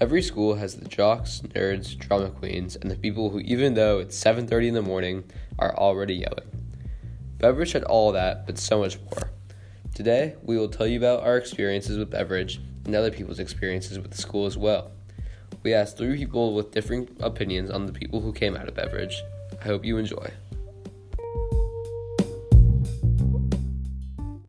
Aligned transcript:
Every 0.00 0.22
school 0.22 0.54
has 0.54 0.76
the 0.76 0.88
jocks, 0.88 1.42
nerds, 1.44 1.98
drama 1.98 2.30
queens, 2.30 2.76
and 2.76 2.88
the 2.88 2.94
people 2.94 3.30
who, 3.30 3.40
even 3.40 3.74
though 3.74 3.98
it's 3.98 4.16
7:30 4.16 4.68
in 4.68 4.74
the 4.74 4.80
morning, 4.80 5.24
are 5.58 5.76
already 5.76 6.14
yelling. 6.14 6.46
Beveridge 7.38 7.72
had 7.72 7.82
all 7.82 8.12
that, 8.12 8.46
but 8.46 8.58
so 8.58 8.78
much 8.78 9.00
more. 9.00 9.32
Today, 9.96 10.36
we 10.40 10.56
will 10.56 10.68
tell 10.68 10.86
you 10.86 10.98
about 10.98 11.24
our 11.24 11.36
experiences 11.36 11.98
with 11.98 12.10
Beveridge 12.10 12.60
and 12.84 12.94
other 12.94 13.10
people's 13.10 13.40
experiences 13.40 13.98
with 13.98 14.12
the 14.12 14.22
school 14.22 14.46
as 14.46 14.56
well. 14.56 14.92
We 15.64 15.74
asked 15.74 15.98
three 15.98 16.16
people 16.16 16.54
with 16.54 16.70
differing 16.70 17.08
opinions 17.18 17.68
on 17.68 17.86
the 17.86 17.92
people 17.92 18.20
who 18.20 18.32
came 18.32 18.54
out 18.54 18.68
of 18.68 18.76
Beveridge. 18.76 19.20
I 19.60 19.64
hope 19.64 19.84
you 19.84 19.96
enjoy. 19.96 20.30